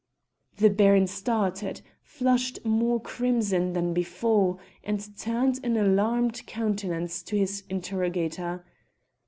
[0.57, 7.63] The Baron started, flushed more crimson than before, and turned an alarmed countenance to his
[7.69, 8.65] interrogator.